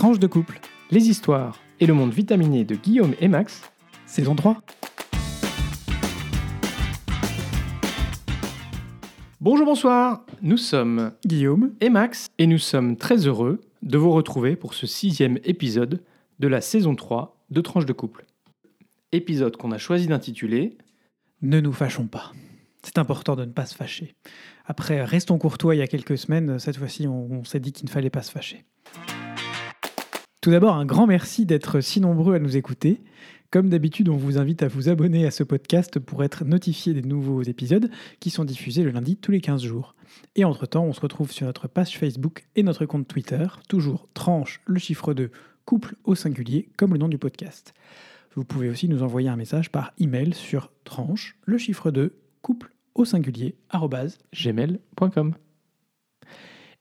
[0.00, 0.58] Tranche de couple,
[0.90, 3.70] les histoires et le monde vitaminé de Guillaume et Max,
[4.06, 4.62] saison 3.
[9.42, 14.56] Bonjour, bonsoir, nous sommes Guillaume, et Max et nous sommes très heureux de vous retrouver
[14.56, 16.02] pour ce sixième épisode
[16.38, 18.24] de la saison 3 de Tranche de couple.
[19.12, 20.78] Épisode qu'on a choisi d'intituler
[21.42, 22.32] ne nous fâchons pas.
[22.82, 24.14] C'est important de ne pas se fâcher.
[24.64, 27.84] Après Restons courtois il y a quelques semaines, cette fois-ci on, on s'est dit qu'il
[27.84, 28.64] ne fallait pas se fâcher.
[30.40, 33.02] Tout d'abord, un grand merci d'être si nombreux à nous écouter.
[33.50, 37.02] Comme d'habitude, on vous invite à vous abonner à ce podcast pour être notifié des
[37.02, 37.90] nouveaux épisodes
[38.20, 39.94] qui sont diffusés le lundi tous les 15 jours.
[40.36, 44.62] Et entre-temps, on se retrouve sur notre page Facebook et notre compte Twitter, toujours tranche
[44.64, 45.30] le chiffre 2,
[45.66, 47.74] couple au singulier, comme le nom du podcast.
[48.34, 52.72] Vous pouvez aussi nous envoyer un message par email sur tranche le chiffre 2, couple
[52.94, 55.34] au singulier, gmail.com.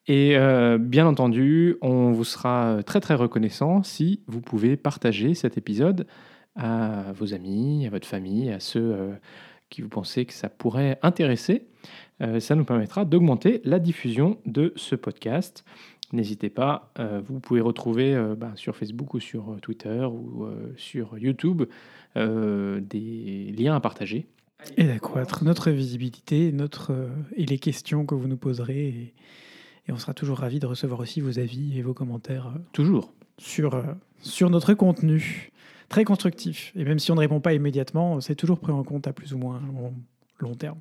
[0.08, 5.58] Et euh, bien entendu, on vous sera très très reconnaissant si vous pouvez partager cet
[5.58, 6.08] épisode
[6.56, 9.14] à vos amis, à votre famille, à ceux euh,
[9.70, 11.68] qui vous pensez que ça pourrait intéresser.
[12.22, 15.64] Euh, ça nous permettra d'augmenter la diffusion de ce podcast.
[16.12, 20.46] N'hésitez pas, euh, vous pouvez retrouver euh, bah, sur Facebook ou sur euh, Twitter ou
[20.46, 21.64] euh, sur YouTube
[22.18, 24.28] euh, des liens à partager.
[24.76, 29.14] Et d'accroître notre visibilité notre, euh, et les questions que vous nous poserez.
[29.90, 33.12] Et on sera toujours ravis de recevoir aussi vos avis et vos commentaires euh, Toujours.
[33.40, 33.82] sur, euh,
[34.22, 35.50] sur notre contenu.
[35.90, 36.72] Très constructif.
[36.76, 39.34] Et même si on ne répond pas immédiatement, c'est toujours pris en compte à plus
[39.34, 39.96] ou moins long,
[40.38, 40.78] long terme.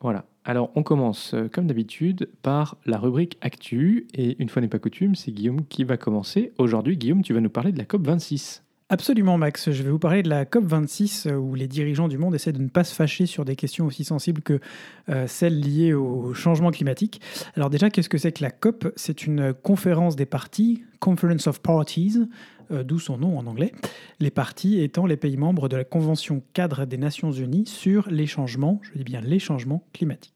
[0.00, 0.24] Voilà.
[0.44, 4.06] Alors, on commence, euh, comme d'habitude, par la rubrique Actu.
[4.14, 6.52] Et une fois n'est pas coutume, c'est Guillaume qui va commencer.
[6.58, 8.62] Aujourd'hui, Guillaume, tu vas nous parler de la COP26.
[8.88, 9.72] Absolument, Max.
[9.72, 12.62] Je vais vous parler de la COP26, euh, où les dirigeants du monde essaient de
[12.62, 14.60] ne pas se fâcher sur des questions aussi sensibles que
[15.08, 17.20] euh, celles liées au changement climatique.
[17.56, 18.92] Alors déjà, qu'est-ce que c'est que la COP?
[18.94, 22.28] C'est une conférence des partis, Conference of Parties,
[22.70, 23.72] euh, d'où son nom en anglais.
[24.20, 28.28] Les partis étant les pays membres de la Convention cadre des Nations Unies sur les
[28.28, 30.35] changements, je dis bien les changements climatiques.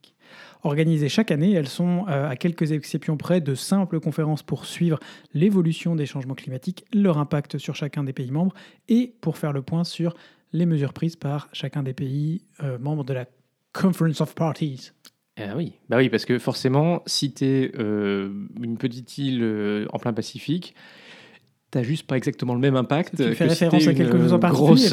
[0.62, 4.98] Organisées chaque année, elles sont, euh, à quelques exceptions près, de simples conférences pour suivre
[5.32, 8.54] l'évolution des changements climatiques, leur impact sur chacun des pays membres
[8.88, 10.14] et pour faire le point sur
[10.52, 13.26] les mesures prises par chacun des pays euh, membres de la
[13.72, 14.90] Conference of Parties.
[15.56, 20.12] Oui, bah oui, parce que forcément, si tu es une petite île euh, en plein
[20.12, 20.74] Pacifique,
[21.70, 24.38] t'as juste pas exactement le même impact Tu fais que référence à quelque chose en
[24.38, 24.88] particulier,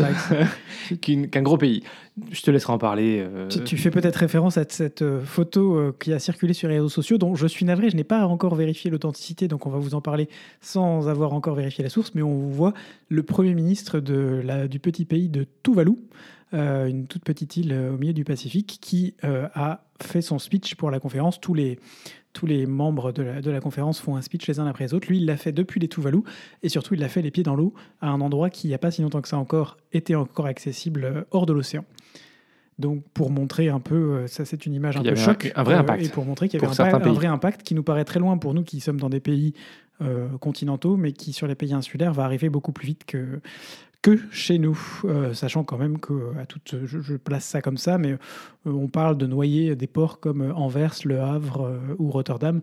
[1.31, 1.83] qu'un gros pays.
[2.31, 3.19] Je te laisserai en parler.
[3.27, 6.67] euh, Tu, tu fais peut-être référence à cette euh, photo euh, qui a circulé sur
[6.69, 9.69] les réseaux sociaux, dont je suis navré, je n'ai pas encore vérifié l'authenticité, donc on
[9.69, 10.29] va vous en parler
[10.61, 12.73] sans avoir encore vérifié la source, mais on vous voit
[13.09, 15.93] le Premier ministre de la- du petit pays de Tuvalu,
[16.53, 20.75] euh, une toute petite île au milieu du Pacifique, qui euh, a fait son speech
[20.75, 21.39] pour la conférence.
[21.41, 21.77] Tous les,
[22.37, 24.93] tous les membres de la, de la conférence font un speech les uns après les
[24.93, 25.07] autres.
[25.07, 26.19] Lui, il l'a fait depuis les Tuvalu,
[26.61, 28.75] et surtout, il l'a fait les pieds dans l'eau, à un endroit qui, il n'y
[28.75, 31.83] a pas si longtemps que ça encore, était encore accessible euh, hors de l'océan.
[32.77, 35.51] Donc, pour montrer un peu, euh, ça c'est une image un peu un- choc.
[35.55, 37.73] un vrai euh, impact Et pour montrer qu'il y avait un, un vrai impact qui
[37.73, 39.53] nous paraît très loin pour nous qui sommes dans des pays
[40.01, 43.39] euh, continentaux, mais qui sur les pays insulaires va arriver beaucoup plus vite que,
[44.01, 44.79] que chez nous.
[45.05, 48.17] Euh, sachant quand même que, à toute, je, je place ça comme ça, mais euh,
[48.65, 52.61] on parle de noyer des ports comme euh, Anvers, Le Havre euh, ou Rotterdam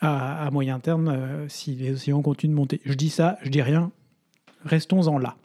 [0.00, 2.80] à, à moyen terme si les océans continuent de monter.
[2.84, 3.92] Je dis ça, je dis rien.
[4.64, 5.36] Restons-en là.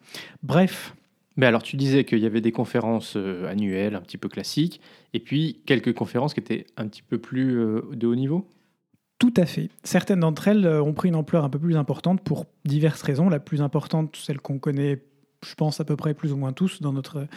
[0.44, 0.96] Bref,
[1.38, 4.80] Mais alors, tu disais qu'il y avait des conférences annuelles, un petit peu classiques,
[5.14, 7.56] et puis quelques conférences qui étaient un petit peu plus
[7.92, 8.48] de haut niveau?
[9.20, 9.70] Tout à fait.
[9.84, 13.30] Certaines d'entre elles ont pris une ampleur un peu plus importante pour diverses raisons.
[13.30, 15.02] La plus importante, celle qu'on connaît,
[15.44, 17.28] je pense à peu près plus ou moins tous dans notre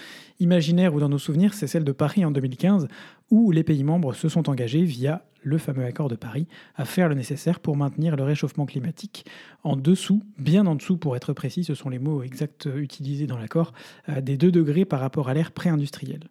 [0.41, 2.89] imaginaire ou dans nos souvenirs, c'est celle de Paris en 2015,
[3.31, 7.09] où les pays membres se sont engagés via le fameux accord de Paris à faire
[7.09, 9.25] le nécessaire pour maintenir le réchauffement climatique
[9.63, 13.39] en dessous, bien en dessous pour être précis, ce sont les mots exacts utilisés dans
[13.39, 13.73] l'accord,
[14.09, 16.29] euh, des 2 degrés par rapport à l'ère pré-industrielle.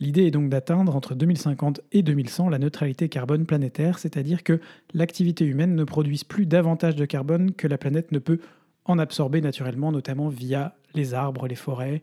[0.00, 4.60] L'idée est donc d'atteindre entre 2050 et 2100 la neutralité carbone planétaire, c'est-à-dire que
[4.94, 8.40] l'activité humaine ne produise plus davantage de carbone que la planète ne peut
[8.90, 12.02] en absorber naturellement, notamment via les arbres, les forêts.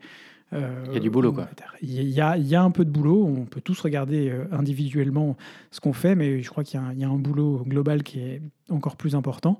[0.54, 1.50] euh, Il y a du boulot, quoi.
[1.82, 3.26] Il y, a, il y a un peu de boulot.
[3.26, 5.36] On peut tous regarder euh, individuellement
[5.72, 7.64] ce qu'on fait, mais je crois qu'il y, a un- il y a un boulot
[7.68, 9.60] global qui est encore plus important.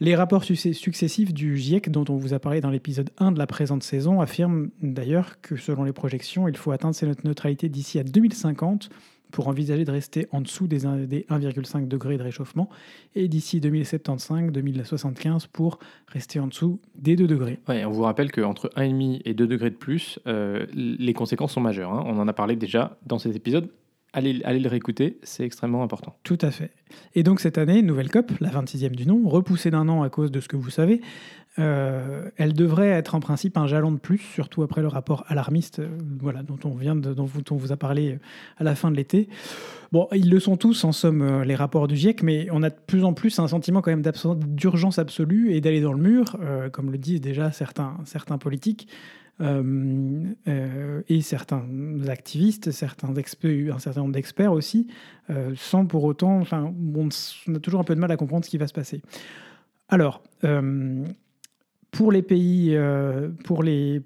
[0.00, 3.46] Les rapports successifs du GIEC, dont on vous a parlé dans l'épisode 1 de la
[3.46, 8.02] présente saison, affirment d'ailleurs que selon les projections, il faut atteindre cette neutralité d'ici à
[8.02, 8.88] 2050
[9.34, 12.68] pour envisager de rester en dessous des, un- des 1,5 degrés de réchauffement
[13.16, 17.58] et d'ici 2075-2075 pour rester en dessous des 2 degrés.
[17.68, 21.92] On vous rappelle qu'entre 1,5 et 2 degrés de plus, euh, les conséquences sont majeures.
[21.92, 22.04] hein.
[22.06, 23.68] On en a parlé déjà dans cet épisode
[24.14, 26.16] allez, allez le réécouter, c'est extrêmement important.
[26.22, 26.70] Tout à fait.
[27.14, 30.30] Et donc cette année, nouvelle COP, la 26e du nom, repoussée d'un an à cause
[30.30, 31.00] de ce que vous savez,
[31.58, 35.78] euh, elle devrait être en principe un jalon de plus, surtout après le rapport alarmiste
[35.78, 35.88] euh,
[36.20, 38.18] voilà, dont, on vient dont, on vous a parlé
[38.56, 39.28] à la fin de l'été.
[39.92, 42.70] Bon, ils le sont tous, en somme, euh, les rapports du GIEC, mais on a
[42.70, 44.02] de plus en plus un sentiment quand même
[44.46, 46.36] d'urgence absolue et d'aller dans le mur,
[46.72, 48.88] comme le disent déjà certains, certains politiques.
[49.40, 51.64] Et certains
[52.08, 53.16] activistes, certains
[53.70, 54.86] un certain nombre d'experts aussi,
[55.56, 58.58] sans pour autant, enfin, on, a toujours un peu de mal à comprendre ce qui
[58.58, 59.02] va se passer.
[59.88, 60.22] Alors,
[61.94, 64.00] pour les pays, euh, pour les,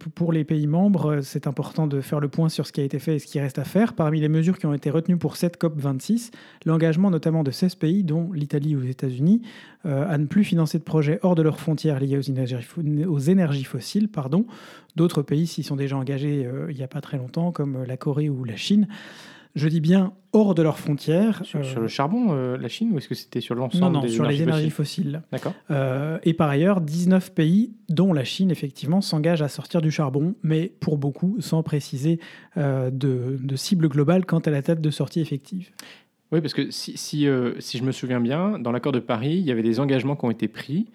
[0.44, 3.19] pays membres, c'est important de faire le point sur ce qui a été fait et
[3.19, 3.94] ce qui reste à faire.
[3.94, 6.31] Parmi les mesures qui ont été retenues pour cette COP26,
[6.67, 9.40] l'engagement notamment de 16 pays, dont l'Italie ou les États-Unis,
[9.87, 14.11] euh, à ne plus financer de projets hors de leurs frontières liés aux énergies, fossiles.
[14.96, 17.96] D'autres pays s'y sont déjà engagés euh, il n'y a pas très longtemps, comme la
[17.96, 18.87] Corée ou la Chine
[19.54, 21.40] je dis bien hors de leurs frontières.
[21.44, 24.08] Sur, le euh, charbon, euh, la Chine, ou est-ce que c'était sur l'ensemble Non, non,
[24.08, 25.22] sur les énergies fossiles.
[25.32, 25.54] D'accord.
[25.70, 30.34] Euh, et par ailleurs, 19 pays, dont la Chine, effectivement, s'engagent à sortir du charbon,
[30.42, 32.20] mais pour beaucoup, sans préciser
[32.56, 35.70] de, de, cible globale quant à la date de sortie effective.
[36.30, 37.26] Oui, parce que si, si,
[37.58, 40.24] si je me souviens bien, dans l'accord de Paris, il y avait des engagements qui
[40.26, 40.86] ont été pris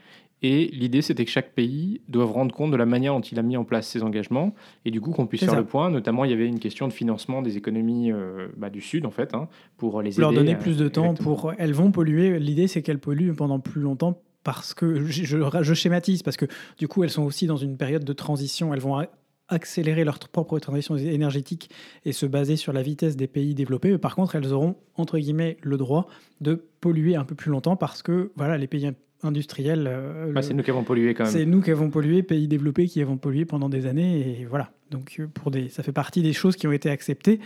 [0.43, 3.41] et l'idée, c'était que chaque pays doive rendre compte de la manière dont il a
[3.41, 4.53] mis en place ses engagements,
[4.83, 5.89] et du coup qu'on puisse faire le point.
[5.89, 9.11] Notamment, il y avait une question de financement des économies euh, bah, du Sud, en
[9.11, 9.47] fait, hein,
[9.77, 10.21] pour les aider.
[10.21, 11.53] Leur donner plus de temps pour.
[11.57, 12.39] Elles vont polluer.
[12.39, 16.45] L'idée, c'est qu'elles polluent pendant plus longtemps parce que je, je, schématise parce que
[16.77, 18.73] du coup elles sont aussi dans une période de transition.
[18.73, 19.01] Elles vont
[19.47, 21.69] accélérer leur propre transition énergétique
[22.05, 23.97] et se baser sur la vitesse des pays développés.
[23.97, 26.07] Par contre, elles auront entre guillemets le droit
[26.41, 28.91] de polluer un peu plus longtemps parce que voilà les pays
[29.25, 29.87] industriels.
[29.87, 31.33] Euh, bah, c'est nous qui avons pollué quand même.
[31.33, 34.39] C'est nous qui avons pollué, pays développés qui avons pollué pendant des années.
[34.41, 34.71] Et voilà.
[34.93, 37.39] Donc, euh, pour des, ça fait partie des choses qui ont été acceptées.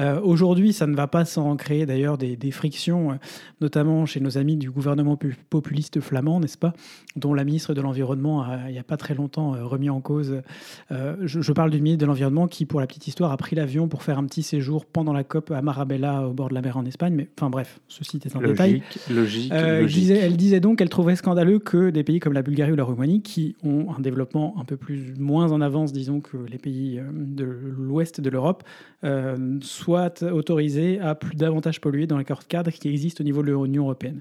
[0.00, 3.14] Euh, aujourd'hui, ça ne va pas sans créer d'ailleurs des, frictions, euh,
[3.60, 5.16] notamment chez nos amis du gouvernement
[5.48, 6.72] populiste flamand, n'est-ce pas
[7.14, 10.42] Dont la ministre de l'Environnement, il n'y a pas très longtemps, remis en cause.
[10.90, 14.02] Je, parle du ministre de l'Environnement qui, pour la petite histoire, a pris l'avion pour
[14.02, 16.84] faire un petit séjour pendant la COP à Marabella, au bord de la mer en
[16.84, 17.14] Espagne.
[17.14, 18.82] Mais enfin, bref, ceci est un détail.
[19.10, 20.10] Logique, logique.
[20.10, 23.22] elle disait donc qu'elle trouvait scandaleux que des pays comme la Bulgarie ou la Roumanie,
[23.22, 27.02] qui ont un développement un peu plus moins en avance, disons, que les pays euh,
[27.12, 28.62] de l'ouest de l'Europe
[29.04, 33.52] euh, soient autorisés à plus davantage polluer dans l'accord cadre qui existe au niveau de
[33.52, 34.20] l'Union européenne.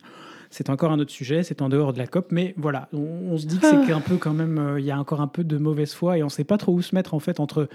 [0.50, 3.46] C'est encore un autre sujet, c'est en dehors de la COP, mais voilà, on, se
[3.46, 5.58] dit que c'est un peu quand même, euh, il y a encore un peu de
[5.58, 7.68] mauvaise foi et on ne sait pas trop où se mettre en fait entre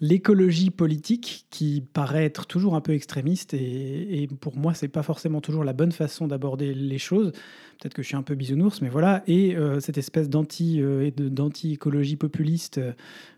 [0.00, 5.02] l'écologie politique qui paraît être toujours un peu extrémiste et, et pour moi c'est pas
[5.02, 7.32] forcément toujours la bonne façon d'aborder les choses
[7.78, 10.82] peut-être que je suis un peu bisounours mais voilà et cette espèce d'anti
[11.16, 12.80] d'anti écologie populiste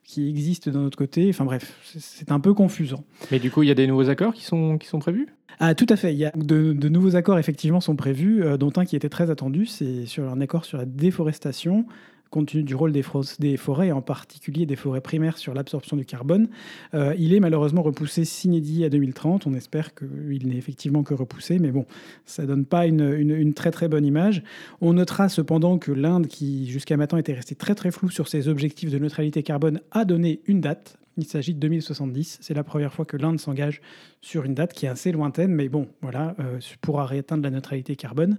[0.05, 1.29] qui existe d'un autre côté.
[1.31, 3.05] Enfin bref, c'est un peu confusant.
[3.31, 5.29] Mais du coup, il y a des nouveaux accords qui sont, qui sont prévus?
[5.59, 6.13] Ah, tout à fait.
[6.13, 9.09] Il y a de, de nouveaux accords effectivement sont prévus, euh, dont un qui était
[9.09, 11.87] très attendu, c'est sur un accord sur la déforestation
[12.35, 16.49] compte tenu du rôle des, forêts, en particulier des forêts primaires sur l'absorption du carbone.
[16.93, 19.47] Euh, il est malheureusement repoussé s'inédit à 2030.
[19.47, 21.87] On espère qu'il n'est effectivement que repoussé, mais bon,
[22.27, 24.43] ça ne donne pas une, une, très très bonne image.
[24.81, 28.49] On notera cependant que l'Inde, qui jusqu'à maintenant était restée très très floue sur ses
[28.49, 30.99] objectifs de neutralité carbone, a donné une date.
[31.17, 32.39] Il s'agit de 2070.
[32.41, 33.81] C'est la première fois que l'Inde s'engage
[34.21, 37.95] sur une date qui est assez lointaine, mais bon, voilà, euh, pour atteindre la neutralité
[37.95, 38.39] carbone.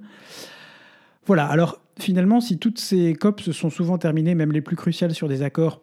[1.26, 5.14] Voilà, alors finalement, si toutes ces COP se sont souvent terminées, même les plus cruciales,
[5.14, 5.82] sur des accords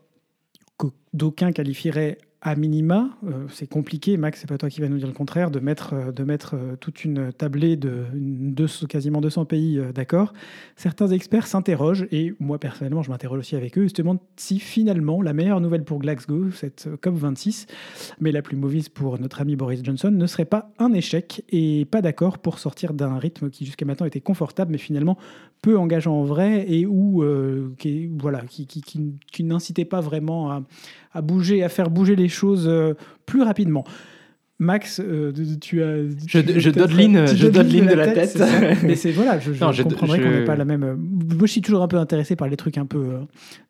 [0.79, 4.99] que d'aucuns qualifieraient à minima, euh, c'est compliqué, Max, c'est pas toi qui va nous
[4.99, 8.05] dire le contraire, de mettre, euh, de mettre euh, toute une tablée de,
[8.89, 10.33] quasiment 200 pays d'accord.
[10.75, 15.33] Certains experts s'interrogent, et moi personnellement je m'interroge aussi avec eux, demandent si finalement la
[15.33, 17.67] meilleure nouvelle pour Glasgow, cette COP26,
[18.21, 21.85] mais la plus mauvaise pour notre ami Boris Johnson, ne serait pas un échec et
[21.85, 25.17] pas d'accord pour sortir d'un rythme qui jusqu'à maintenant était confortable, mais finalement
[25.63, 27.25] peu engageant en vrai et où,
[27.79, 28.83] qui, voilà, qui, qui,
[29.33, 30.63] qui n'incitait pas vraiment à
[31.15, 32.95] à bouger, à faire bouger les choses euh,
[33.27, 33.85] plus rapidement.
[34.59, 36.05] Max, euh, tu as.
[36.27, 38.41] Je, je dodeline, je de la, tête.
[38.85, 40.97] Mais c'est voilà, je, je comprendrais qu'on n'est pas la même.
[40.97, 43.21] Moi, je suis toujours un peu intéressé par les trucs un peu, euh,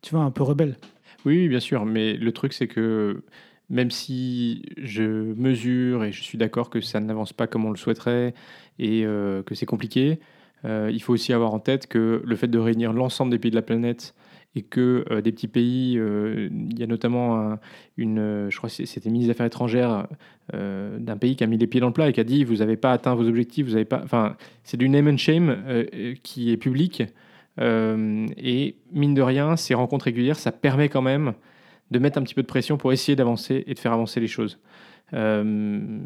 [0.03, 0.77] tu vois, un peu rebelles.
[1.25, 1.87] Oui, bien sûr.
[1.87, 3.23] Mais le truc, c'est que
[3.71, 7.79] même si je mesure et je suis d'accord que ça n'avance pas comme on le
[7.79, 8.35] souhaiterait
[8.79, 10.19] et que c'est compliqué,
[10.65, 13.57] il faut aussi avoir en tête que le fait de réunir l'ensemble des pays de
[13.57, 14.15] la planète
[14.55, 17.59] et que euh, des petits pays, euh, il y a notamment
[17.97, 20.07] une, euh, je crois que c'était ministre des Affaires étrangères
[20.53, 22.57] d'un pays qui a mis les pieds dans le plat et qui a dit vous
[22.57, 25.57] n'avez pas atteint vos objectifs, vous avez pas, enfin c'est du name and shame
[26.23, 27.05] qui est public
[27.59, 31.33] et mine de rien ces rencontres régulières ça permet quand même
[31.91, 34.27] de mettre un petit peu de pression pour essayer d'avancer et de faire avancer les
[34.27, 34.59] choses.
[35.15, 35.99] Euh,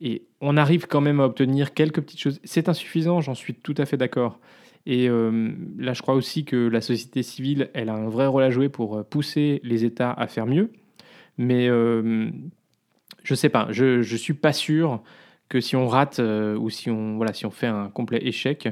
[0.00, 2.40] et on arrive quand même à obtenir quelques petites choses.
[2.44, 4.38] C'est insuffisant, j'en suis tout à fait d'accord.
[4.86, 8.42] Et euh, là, je crois aussi que la société civile, elle a un vrai rôle
[8.42, 10.72] à jouer pour pousser les États à faire mieux.
[11.36, 15.02] Mais je sais pas, je ne suis pas sûr
[15.48, 18.68] que si on rate ou si on, voilà, si on fait un complet échec,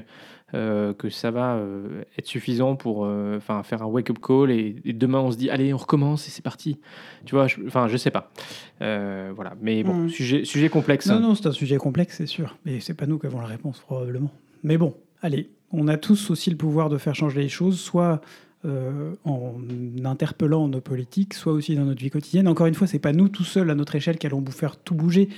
[0.55, 4.77] euh, que ça va euh, être suffisant pour euh, enfin faire un wake-up call et,
[4.95, 6.79] demain on se dit allez on recommence et c'est parti.
[7.27, 8.33] Tu vois, enfin je, sais pas.
[8.81, 10.09] voilà, mais bon, hmm.
[10.09, 11.07] sujet, sujet complexe.
[11.07, 12.57] Non, non, c'est un sujet complexe, c'est sûr.
[12.65, 14.31] Mais c'est pas nous qui avons la réponse probablement.
[14.65, 18.23] Mais bon, allez, on a tous aussi le pouvoir de faire changer les choses, soit
[18.65, 19.55] en
[20.03, 22.49] interpellant nos politiques, soit aussi dans notre vie quotidienne.
[22.49, 24.79] Encore une fois, c'est pas nous tout seuls à notre échelle qui allons vous faire
[24.79, 25.29] tout bouger,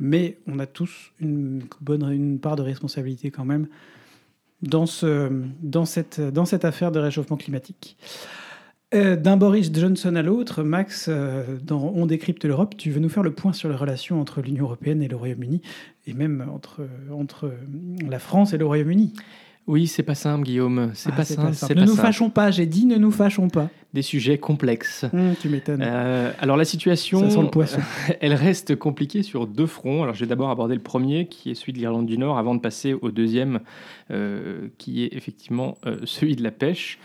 [0.00, 3.68] mais on a tous une bonne une part de responsabilité quand même
[4.62, 5.30] dans, ce,
[5.62, 7.96] dans, cette, dans cette affaire de réchauffement climatique.
[8.94, 13.08] Euh, d'un Boris Johnson à l'autre, Max, euh, dans On décrypte l'Europe, tu veux nous
[13.08, 15.60] faire le point sur les relations entre l'Union européenne et le Royaume-Uni,
[16.06, 17.52] et même entre, entre
[18.08, 19.12] la France et le Royaume-Uni?
[19.66, 20.92] Oui, c'est pas simple, Guillaume.
[20.94, 21.74] C'est ah, pas, simple.
[21.74, 23.68] Ne nous fâchons pas, j'ai dit ne nous fâchons pas.
[23.94, 25.06] Des sujets complexes.
[25.12, 25.82] Hum, tu m'étonnes.
[25.82, 27.80] Euh, alors la situation, Ça le poisson.
[28.20, 30.04] elle reste compliquée sur deux fronts.
[30.04, 32.54] Alors je vais d'abord aborder le premier, qui est celui de l'Irlande du Nord, avant
[32.54, 33.60] de passer au deuxième,
[34.12, 36.98] euh, qui est effectivement euh, celui de la pêche.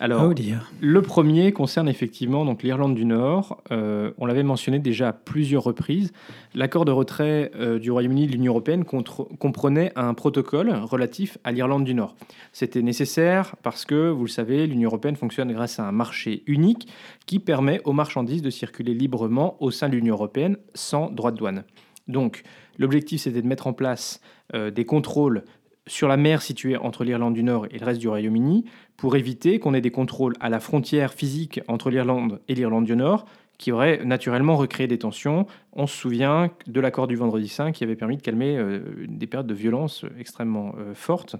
[0.00, 0.34] Alors, oh
[0.80, 3.62] le premier concerne effectivement donc l'Irlande du Nord.
[3.70, 6.12] Euh, on l'avait mentionné déjà à plusieurs reprises.
[6.54, 11.84] L'accord de retrait euh, du Royaume-Uni de l'Union européenne comprenait un protocole relatif à l'Irlande
[11.84, 12.16] du Nord.
[12.52, 16.88] C'était nécessaire parce que, vous le savez, l'Union européenne fonctionne grâce à un marché unique
[17.26, 21.36] qui permet aux marchandises de circuler librement au sein de l'Union européenne sans droit de
[21.36, 21.64] douane.
[22.08, 22.42] Donc,
[22.78, 24.20] l'objectif, c'était de mettre en place
[24.54, 25.44] euh, des contrôles
[25.86, 28.64] sur la mer située entre l'Irlande du Nord et le reste du Royaume-Uni
[28.96, 32.96] pour éviter qu'on ait des contrôles à la frontière physique entre l'Irlande et l'Irlande du
[32.96, 33.26] Nord
[33.58, 35.46] qui auraient naturellement recréé des tensions.
[35.72, 39.26] On se souvient de l'accord du vendredi saint qui avait permis de calmer euh, des
[39.26, 41.36] périodes de violence extrêmement euh, fortes.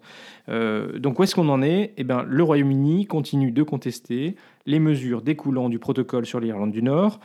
[0.48, 1.92] Euh, donc où est-ce qu'on en est?
[1.96, 4.36] Eh bien, Le Royaume-Uni continue de contester
[4.66, 7.20] les mesures découlant du protocole sur l'Irlande du Nord.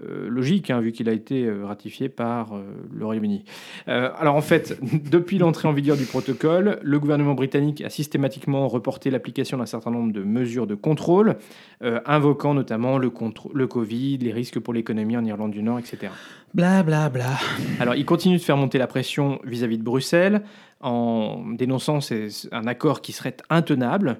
[0.00, 2.62] Euh, logique, hein, vu qu'il a été euh, ratifié par euh,
[2.94, 3.44] le Royaume-Uni.
[3.86, 4.78] alors en fait,
[5.10, 9.90] depuis l'entrée en vigueur du protocole, le gouvernement britannique a systématiquement reporté l'application d'un certain
[9.90, 11.36] nombre de mesures de contrôle,
[12.06, 13.12] invoquant notamment le,
[13.54, 16.12] le Covid, les risques pour l'économie en Irlande du Nord, etc.
[16.54, 17.38] Bla bla bla.
[17.80, 20.42] Alors il continue de faire monter la pression vis-à-vis -vis de Bruxelles
[20.82, 22.00] en dénonçant
[22.50, 24.18] un accord qui serait intenable,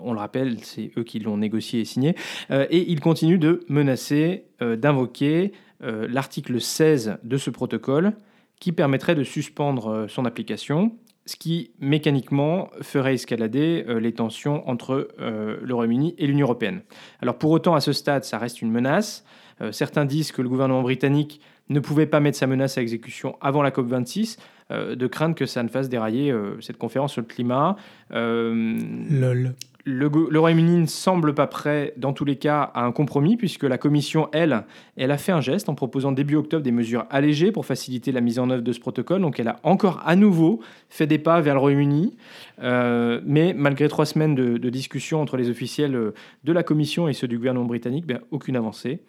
[0.00, 2.14] on le rappelle, c'est eux qui l'ont négocié et signé,
[2.50, 8.12] euh, et il continue de menacer, euh, d'invoquer euh, l'article 16 de ce protocole
[8.60, 15.74] qui permettrait de suspendre son application, ce qui mécaniquement ferait escalader les tensions entre le
[15.74, 16.82] Royaume-Uni et l'Union européenne.
[17.20, 19.24] Alors pour autant, à ce stade, ça reste une menace.
[19.70, 23.62] Certains disent que le gouvernement britannique ne pouvait pas mettre sa menace à exécution avant
[23.62, 24.38] la COP26,
[24.70, 27.76] de crainte que ça ne fasse dérailler cette conférence sur le climat.
[28.10, 33.64] Lol le, Royaume-Uni ne semble pas prêt, dans tous les cas, à un compromis, puisque
[33.64, 34.64] la Commission, elle,
[34.96, 38.20] elle a fait un geste en proposant début octobre des mesures allégées pour faciliter la
[38.20, 39.20] mise en œuvre de ce protocole.
[39.20, 42.16] Donc elle a encore à nouveau fait des pas vers le Royaume-Uni.
[42.62, 47.08] Euh, mais malgré trois semaines de, de, discussion entre les officiels euh, de la Commission
[47.08, 49.00] et ceux du gouvernement britannique, ben, aucune avancée.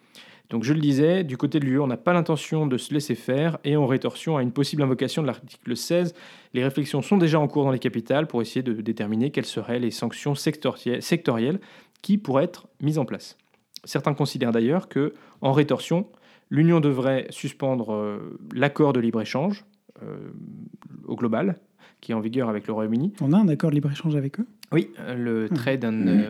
[0.50, 3.14] Donc je le disais, du côté de l'UE, on n'a pas l'intention de se laisser
[3.14, 6.14] faire et en rétorsion à une possible invocation de l'article 16,
[6.54, 9.78] les réflexions sont déjà en cours dans les capitales pour essayer de déterminer quelles seraient
[9.78, 11.60] les sanctions sectorielles
[12.02, 13.36] qui pourraient être mises en place.
[13.84, 16.06] Certains considèrent d'ailleurs que, en rétorsion,
[16.50, 19.64] l'Union devrait suspendre euh, l'accord de libre-échange
[20.02, 20.16] euh,
[21.04, 21.56] au global,
[22.00, 23.12] qui est en vigueur avec le Royaume-Uni.
[23.20, 24.46] On a un accord de libre-échange avec eux?
[24.72, 25.56] Oui, euh, le hmm.
[25.56, 26.26] trade and,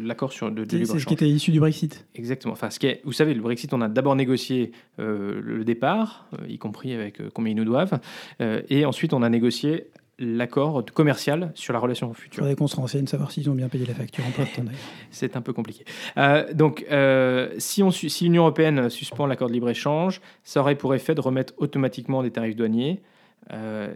[0.00, 2.06] l'accord sur de, de C'est ce qui était issu du Brexit.
[2.14, 2.52] Exactement.
[2.52, 6.26] Enfin, ce qui est, vous savez, le Brexit, on a d'abord négocié euh, le départ,
[6.34, 7.98] euh, y compris avec euh, combien ils nous doivent,
[8.40, 12.34] et ensuite on a négocié l'accord commercial sur la relation future.
[12.34, 14.24] Il faudrait qu'on se renseigne, savoir s'ils ont bien payé la facture
[15.10, 15.84] C'est un peu compliqué.
[16.54, 16.86] donc,
[17.58, 21.54] si, on, si l'Union européenne suspend l'accord de libre-échange, ça aurait pour effet de remettre
[21.56, 23.00] automatiquement des tarifs douaniers.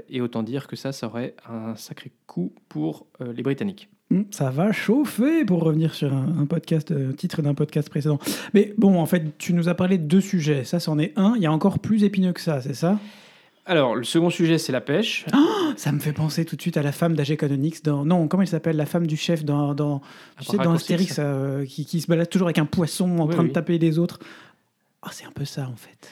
[0.08, 3.88] et autant dire que ça, ça aurait un sacré coût pour les Britanniques.
[4.10, 8.20] Hmm, ça va chauffer pour revenir sur un, podcast, euh, titre d'un podcast précédent.
[8.54, 10.62] Mais bon, en fait, tu nous as parlé de deux sujets.
[10.62, 11.34] Ça, c'en est un.
[11.36, 13.00] Il y a encore plus épineux que ça, c'est ça?
[13.68, 15.26] Alors, le second sujet, c'est la pêche.
[15.34, 18.04] Oh, ça me fait penser tout de suite à la femme d'Ag Canonix dans.
[18.04, 18.76] Non, comment elle s'appelle?
[18.76, 20.00] La femme du chef dans, dans,
[20.52, 23.78] dans Astérix, euh, qui, qui, se balade toujours avec un poisson en train de taper
[23.78, 24.20] les autres.
[25.02, 26.08] Ah, c'est un peu ça, en fait.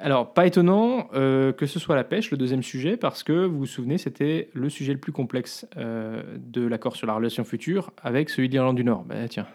[0.00, 3.58] Alors, pas étonnant euh, que ce soit la pêche, le deuxième sujet, parce que vous
[3.58, 7.92] vous souvenez, c'était le sujet le plus complexe euh, de l'accord sur la relation future
[8.02, 9.04] avec celui d'Irlande du Nord.
[9.04, 9.46] Ben, tiens.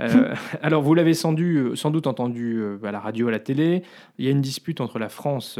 [0.00, 1.34] Euh, alors, vous l'avez sans,
[1.74, 3.82] sans doute entendu à la radio, à la télé,
[4.18, 5.58] il y a une dispute entre la France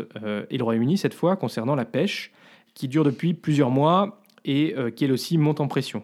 [0.50, 2.32] et le Royaume-Uni, cette fois, concernant la pêche,
[2.74, 6.02] qui dure depuis plusieurs mois et qui, elle aussi, monte en pression.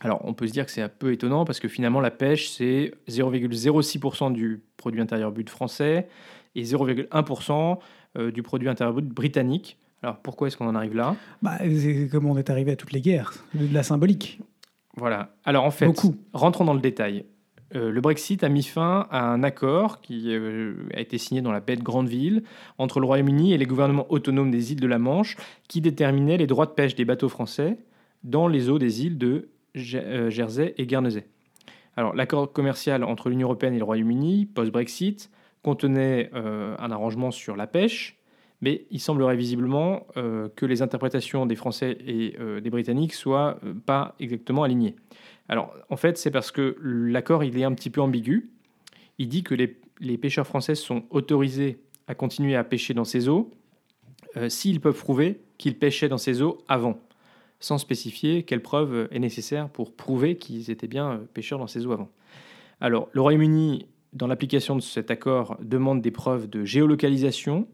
[0.00, 2.50] Alors, on peut se dire que c'est un peu étonnant parce que finalement, la pêche,
[2.50, 6.08] c'est 0,06% du produit intérieur brut français
[6.54, 7.78] et 0,1%
[8.16, 9.78] euh, du produit intérieur brut britannique.
[10.02, 11.16] Alors, pourquoi est-ce qu'on en arrive là?
[11.42, 14.40] Bah, c'est comme on est arrivé à toutes les guerres, de la symbolique.
[14.96, 15.34] Voilà.
[15.44, 16.14] Alors, en fait, Beaucoup.
[16.32, 17.24] rentrons dans le détail.
[17.74, 21.50] Euh, le Brexit a mis fin à un accord qui euh, a été signé dans
[21.50, 22.44] la baie de Grandeville
[22.78, 25.36] entre le Royaume-Uni et les gouvernements autonomes des îles de la Manche
[25.68, 27.78] qui déterminaient les droits de pêche des bateaux français
[28.22, 31.26] dans les eaux des îles de euh, Jersey et Guernesey.
[31.96, 35.30] Alors, l'accord commercial entre l'Union européenne et le Royaume-Uni, post-Brexit,
[35.64, 38.18] contenait euh, un arrangement sur la pêche,
[38.60, 43.58] mais il semblerait visiblement euh, que les interprétations des Français et euh, des Britanniques soient
[43.86, 44.94] pas exactement alignées.
[45.48, 48.50] Alors, en fait, c'est parce que l'accord il est un petit peu ambigu.
[49.18, 53.28] Il dit que les, les pêcheurs français sont autorisés à continuer à pêcher dans ces
[53.28, 53.50] eaux
[54.48, 56.98] s'ils peuvent prouver qu'ils pêchaient dans ces eaux avant,
[57.60, 61.92] sans spécifier quelle preuve est nécessaire pour prouver qu'ils étaient bien pêcheurs dans ces eaux
[61.92, 62.10] avant.
[62.80, 67.68] Alors, le Royaume-Uni, dans l'application de cet accord, demande des preuves de géolocalisation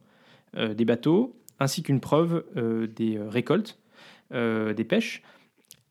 [0.56, 3.78] euh, des bateaux, ainsi qu'une preuve euh, des euh, récoltes,
[4.32, 5.23] des pêches.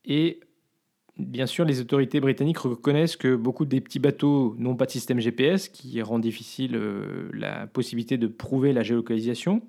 [0.06, 0.40] Et
[1.18, 5.20] bien sûr, les autorités britanniques reconnaissent que beaucoup des petits bateaux n'ont pas de système
[5.20, 6.80] GPS, qui rend difficile
[7.34, 9.60] la possibilité de prouver la géolocalisation.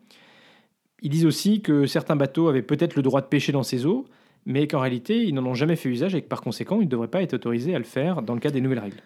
[1.02, 4.06] Ils disent aussi que certains bateaux avaient peut-être le droit de pêcher dans ces eaux,
[4.46, 6.90] mais qu'en réalité, ils n'en ont jamais fait usage et que par conséquent, ils ne
[6.90, 9.02] devraient pas être autorisés à le faire dans le cadre des nouvelles règles.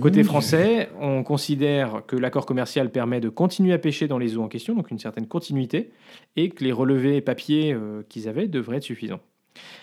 [0.00, 4.42] Côté français, on considère que l'accord commercial permet de continuer à pêcher dans les eaux
[4.42, 5.90] en question, donc une certaine continuité,
[6.36, 9.20] et que les relevés papier euh, qu'ils avaient devraient être suffisants.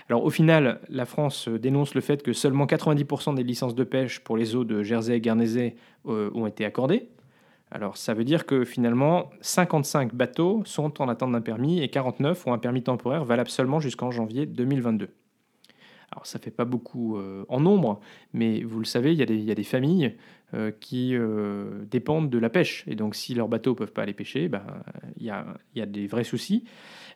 [0.10, 3.84] Alors au final, la France euh, dénonce le fait que seulement 90% des licences de
[3.84, 5.76] pêche pour les eaux de Jersey et Guernesey
[6.08, 7.10] euh, ont été accordées.
[7.72, 12.48] Alors ça veut dire que finalement, 55 bateaux sont en attente d'un permis et 49
[12.48, 15.10] ont un permis temporaire valable seulement jusqu'en janvier 2022.
[16.12, 18.00] Alors ça fait pas beaucoup euh, en nombre,
[18.34, 20.16] mais vous le savez, il y a des, familles
[20.54, 22.86] euh, qui euh, dépendent de la pêche.
[22.88, 24.64] Et donc si leurs bateaux ne peuvent pas aller pêcher, ben,
[25.18, 26.64] il y, a, des vrais soucis.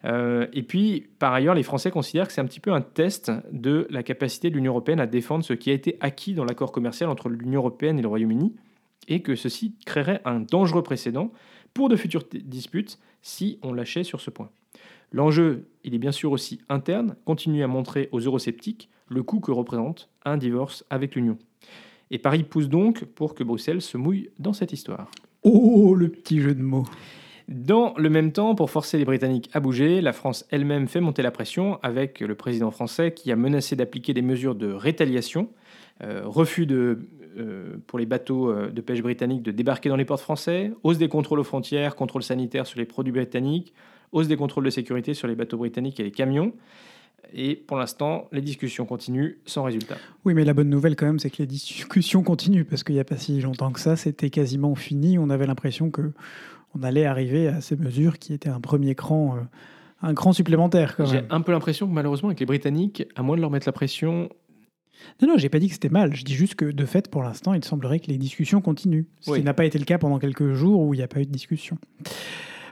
[0.03, 3.87] Et puis, par ailleurs, les Français considèrent que c'est un petit peu un test de
[3.91, 7.09] la capacité de l'Union européenne à défendre ce qui a été acquis dans l'accord commercial
[7.09, 8.55] entre l'Union européenne et le Royaume-Uni,
[9.07, 11.31] et que ceci créerait un dangereux précédent
[11.73, 14.49] pour de futures disputes si on lâchait sur ce point.
[15.11, 19.51] L'enjeu, il est bien sûr aussi interne, continuer à montrer aux eurosceptiques le coût que
[19.51, 21.37] représente un divorce avec l'Union.
[22.11, 25.09] Et Paris pousse donc pour que Bruxelles se mouille dans cette histoire.
[25.43, 26.85] Oh, le petit jeu de mots.
[27.47, 31.21] Dans le même temps, pour forcer les Britanniques à bouger, la France elle-même fait monter
[31.21, 35.49] la pression avec le président français qui a menacé d'appliquer des mesures de rétaliation,
[36.01, 36.99] euh, refus de,
[37.37, 40.97] euh, pour les bateaux euh, de pêche britanniques de débarquer dans les ports français, hausse
[40.97, 43.73] des contrôles aux frontières, contrôles sanitaires sur les produits britanniques,
[44.11, 46.53] hausse des contrôles de sécurité sur les bateaux britanniques et les camions.
[47.33, 49.95] Et pour l'instant, les discussions continuent sans résultat.
[50.25, 53.01] Oui, mais la bonne nouvelle quand même, c'est que les discussions continuent parce qu'il n'y
[53.01, 55.17] a pas si longtemps que ça, c'était quasiment fini.
[55.17, 56.11] On avait l'impression que
[56.77, 59.39] on allait arriver à ces mesures qui étaient un premier cran, euh,
[60.01, 63.41] un cran supplémentaire J'ai un peu l'impression que malheureusement, avec les Britanniques, à moins de
[63.41, 64.29] leur mettre la pression,
[65.21, 66.15] Non, non, j'ai pas dit que c'était mal.
[66.15, 69.05] Je dis juste que de fait, pour l'instant, il semblerait que les discussions continuent.
[69.19, 69.39] Ce Oui.
[69.39, 71.25] qui n'a pas été le cas pendant quelques jours où il n'y a pas eu
[71.25, 71.77] de discussion.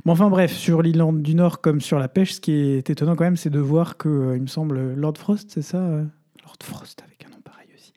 [0.05, 3.15] Bon, enfin bref, sur l'Irlande du Nord comme sur la pêche, ce qui est étonnant
[3.15, 6.03] quand même, c'est de voir que, euh, il me semble, Lord Frost, c'est ça euh
[6.43, 7.91] Lord Frost avec un nom pareil aussi.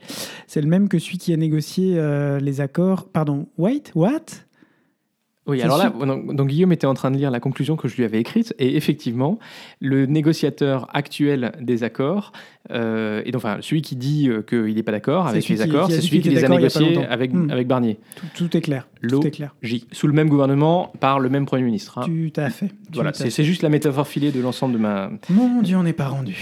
[0.49, 3.09] C'est le même que celui qui a négocié euh, les accords.
[3.09, 3.93] Pardon, White?
[3.95, 4.27] What?
[5.47, 7.97] Oui, alors là, donc, donc Guillaume était en train de lire la conclusion que je
[7.97, 9.41] lui avais écrite, et effectivement,
[9.81, 12.33] le négociateur actuel des accords,
[12.71, 15.91] euh, et donc enfin, celui qui dit euh, qu'il n'est pas d'accord avec les accords,
[15.91, 17.51] c'est celui qui les a négociés avec, Hmm.
[17.51, 17.99] avec Barnier.
[18.15, 18.87] tout, tout est clair.
[19.09, 19.53] Tout est clair.
[19.63, 21.99] J, sous le même gouvernement, par le même Premier ministre.
[21.99, 22.07] hein.
[22.07, 22.69] Tout à fait.
[22.93, 25.11] Tout c'est juste la métaphore filée de l'ensemble de ma...
[25.29, 26.37] Mon Dieu, on n'est pas rendu.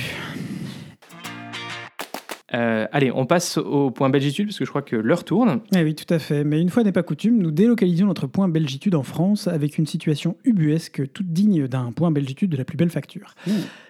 [2.53, 5.61] Euh, allez, on passe au point Belgitude, parce que je crois que l'heure tourne.
[5.75, 6.43] Eh oui, tout à fait.
[6.45, 9.87] Mais une fois n'est pas coutume, nous délocalisons notre point Belgitude en France avec une
[9.87, 13.35] situation ubuesque, toute digne d'un point Belgitude de la plus belle facture.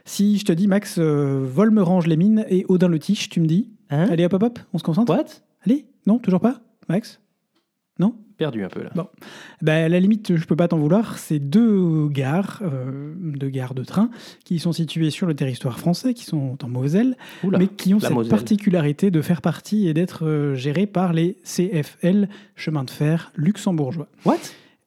[0.05, 3.29] Si je te dis, Max, euh, Vol me range les mines et Odin le tige,
[3.29, 4.07] tu me dis Hein?
[4.11, 5.12] Allez, hop, hop, hop, on se concentre?
[5.12, 5.27] What?
[5.64, 6.61] Allez Non, toujours pas?
[6.88, 7.20] Max?
[7.99, 8.14] Non?
[8.40, 8.88] Perdu un peu là.
[8.94, 9.07] Bon.
[9.61, 11.18] Ben, à la limite, je peux pas t'en vouloir.
[11.18, 14.09] C'est deux gares, euh, deux gares de train,
[14.46, 18.00] qui sont situées sur le territoire français, qui sont en Moselle, Oula, mais qui ont
[18.00, 18.31] cette Moselle.
[18.31, 24.09] particularité de faire partie et d'être euh, gérées par les CFL, chemin de fer luxembourgeois.
[24.24, 24.38] What?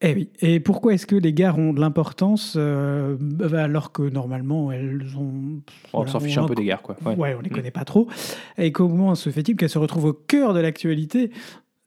[0.06, 0.30] Eh oui.
[0.42, 5.06] Et pourquoi est-ce que les gares ont de l'importance euh, bah, alors que normalement elles
[5.18, 5.62] ont.
[5.94, 6.98] On voilà, s'en fiche on un peu des gares, quoi.
[7.06, 7.16] Ouais.
[7.16, 7.54] Ouais, on les Mm.
[7.54, 8.10] connaît pas trop.
[8.58, 11.32] Et comment se fait-il qu'elles se retrouvent au cœur de l'actualité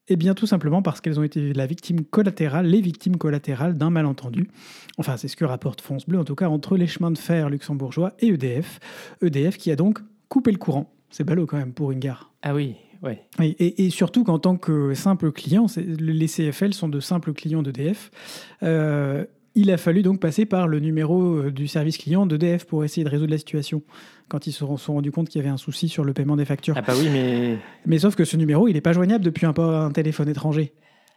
[0.08, 3.90] Eh bien, tout simplement parce qu'elles ont été la victime collatérale, les victimes collatérales d'un
[3.90, 4.48] malentendu.
[4.98, 7.50] Enfin, c'est ce que rapporte France Bleu, en tout cas, entre les chemins de fer
[7.50, 8.78] luxembourgeois et EDF.
[9.22, 10.92] EDF qui a donc coupé le courant.
[11.10, 12.32] C'est ballot quand même pour une gare.
[12.42, 13.20] Ah oui, ouais.
[13.40, 17.62] Et, et- et surtout qu'en tant que simple client, les CFL sont de simples clients
[17.62, 18.10] d'EDF.
[18.62, 19.24] euh,
[19.56, 23.02] il a fallu donc passer par le numéro euh, du service client d'EDF pour essayer
[23.04, 23.82] de résoudre la situation.
[24.28, 26.36] Quand ils se sont sont rendus compte qu'il y avait un souci sur le paiement
[26.36, 26.74] des factures.
[26.76, 29.54] Ah bah oui, mais Mais sauf que ce numéro, il n'est pas joignable depuis un,
[29.56, 30.72] un téléphone étranger.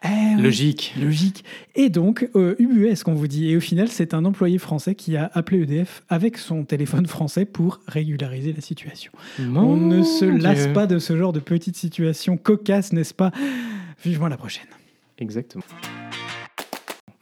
[0.05, 0.93] Eh oui, logique.
[0.97, 1.43] Logique.
[1.75, 3.49] Et donc, euh, UBS, qu'on vous dit.
[3.49, 7.43] Et au final, c'est un employé français qui a appelé EDF avec son téléphone français
[7.43, 9.11] pour régulariser la situation.
[9.39, 10.73] On ne se lasse Dieu.
[10.73, 13.31] pas de ce genre de petites situations cocasses, n'est-ce pas?
[14.01, 14.67] Vivement la prochaine.
[15.17, 15.65] Exactement.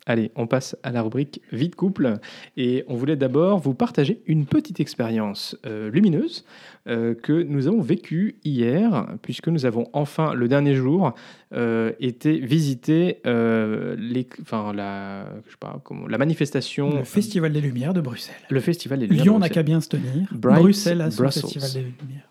[0.08, 2.13] Allez, on passe à la rubrique vie de couple
[2.56, 6.46] et on voulait d'abord vous partager une petite expérience euh, lumineuse
[6.88, 11.13] euh, que nous avons vécue hier puisque nous avons enfin le dernier jour
[11.54, 17.62] euh, été visiter les, enfin, la, je sais pas, comment, la manifestation, Le Festival des
[17.62, 18.36] Lumières de Bruxelles.
[18.50, 20.30] le festival des Lumières Lyon n'a qu'à bien se tenir.
[20.32, 21.43] Bright Bruxelles a son Brussels.
[21.43, 22.30] Festival des Lumières.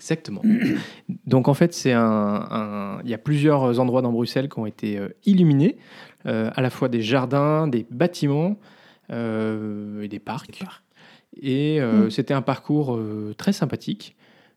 [0.00, 0.40] Exactement.
[1.26, 2.02] Donc en fait, c'est un,
[2.50, 5.76] un- il y a plusieurs endroits dans Bruxelles qui ont été euh, illuminés,
[6.26, 8.56] euh, à la fois des jardins, des bâtiments
[9.12, 10.50] euh, et des parcs.
[10.58, 10.82] Des parcs.
[11.40, 12.10] Et euh, Mm.
[12.10, 12.98] c'était un parcours
[13.36, 14.16] très sympathique.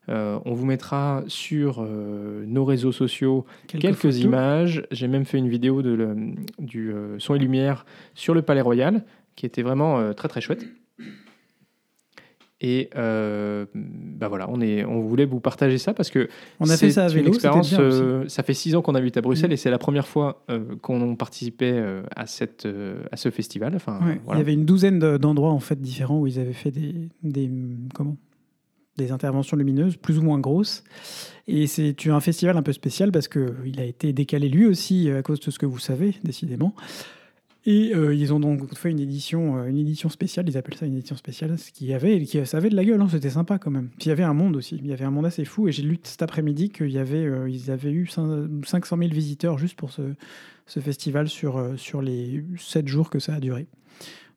[0.09, 4.85] Euh, on vous mettra sur euh, nos réseaux sociaux quelques, images.
[4.91, 6.15] J'ai même fait une vidéo de le-
[6.59, 9.03] du euh, son et lumière sur le Palais Royal,
[9.35, 10.65] qui était vraiment très très chouette.
[12.65, 16.29] Et euh, bah voilà, on, est, on voulait vous partager ça parce que
[16.61, 17.75] On a fait ça à une vélo, expérience.
[17.77, 19.53] euh, ça fait six ans qu'on habite à Bruxelles Mm.
[19.53, 22.65] et c'est la première fois euh, qu'on participait euh, à, cette,
[23.11, 23.73] à ce festival.
[23.75, 24.39] Enfin, Ouais, voilà.
[24.39, 27.09] Il y avait une douzaine de- d'endroits en fait différents où ils avaient fait des,
[27.21, 27.51] des
[27.93, 28.15] comment?
[28.95, 30.83] Des interventions lumineuses plus ou moins grosses.
[31.47, 35.09] Et c'est un festival un peu spécial parce que il a été décalé lui aussi
[35.09, 36.73] à cause de ce que vous savez décidément.
[37.65, 40.85] Et euh, ils ont donc fait une édition, euh, une édition spéciale, ils appellent ça
[40.85, 43.57] une édition spéciale, ce qui avait, qui, ça avait de la gueule, hein, c'était sympa
[43.57, 43.89] quand même.
[44.01, 45.83] Il y avait un monde aussi, il y avait un monde assez fou, et j'ai
[45.83, 49.75] lu cet après-midi qu'ils y avait, euh, ils avaient eu cin- 500 000 visiteurs juste
[49.77, 50.01] pour ce,
[50.81, 53.67] festival sur, sur les 7 jours que ça a duré.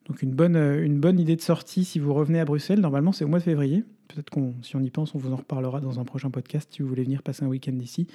[0.08, 2.80] Donc une bonne, euh, une bonne idée de sortie si vous revenez à Bruxelles.
[2.80, 3.84] Normalement, c'est au mois de février.
[4.08, 6.70] Peut-être qu'on, si on y pense, on vous en reparlera dans un prochain podcast.
[6.72, 8.06] Si vous voulez venir passer un week-end ici,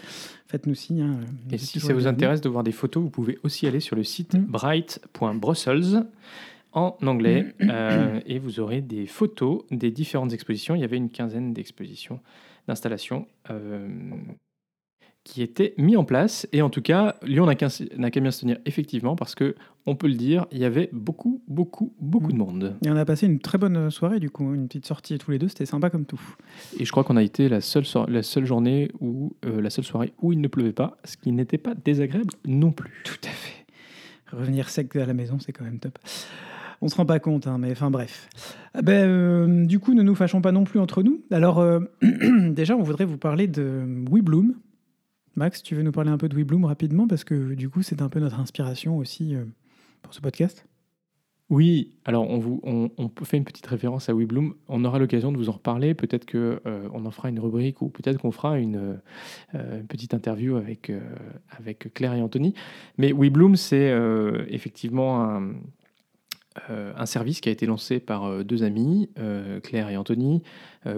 [0.48, 1.02] faites-nous signe.
[1.02, 1.20] hein.
[1.48, 3.96] Vous Et si ça vous intéresse de voir des photos, vous pouvez aussi aller sur
[3.98, 4.46] le site Mm.
[4.46, 6.06] bright.brussels
[6.74, 10.74] en anglais euh, et vous aurez des photos des différentes expositions.
[10.76, 12.22] Il y avait une quinzaine d'expositions,
[12.70, 13.90] d'installations euh,
[15.24, 16.48] qui étaient mis en place.
[16.52, 19.56] Et en tout cas, Lyon n'a qu'à bien se tenir effectivement parce que,
[19.86, 22.34] on peut le dire, il y avait beaucoup, beaucoup, beaucoup Mm.
[22.34, 22.76] de monde.
[22.86, 25.38] Et on a passé une très bonne soirée, du coup, une petite sortie tous les
[25.40, 26.22] deux, c'était sympa comme tout.
[26.80, 29.70] Et je crois qu'on a été la seule, so- la seule journée où, euh, la
[29.70, 32.92] seule soirée où il ne pleuvait pas, ce qui n'était pas désagréable non plus.
[33.04, 33.66] Tout à fait.
[34.36, 36.00] Revenir sec à la maison, c'est quand même top.
[36.84, 38.28] On se rend pas compte, hein, mais enfin bref.
[38.74, 41.22] Ah ben, euh, du coup, ne nous fâchons pas non plus entre nous.
[41.30, 41.80] Alors, euh,
[42.50, 44.56] déjà, on voudrait vous parler de WeBloom.
[45.36, 48.02] Max, tu veux nous parler un peu de WeBloom rapidement Parce que du coup, c'est
[48.02, 49.46] un peu notre inspiration aussi euh,
[50.02, 50.66] pour ce podcast?
[51.52, 54.54] Oui, alors on, fait une petite référence à WeBloom.
[54.70, 55.94] On aura l'occasion de vous en reparler.
[55.94, 56.60] Peut-être qu'on
[56.94, 59.02] on en fera une rubrique ou peut-être qu'on fera une,
[59.54, 61.02] euh, petite interview avec, euh,
[61.50, 62.54] avec Claire et Anthony.
[62.98, 65.52] Mais WeBloom, c'est euh, effectivement un,
[66.70, 70.44] euh, un service qui a été lancé par euh, deux amis, euh, Claire et Anthony,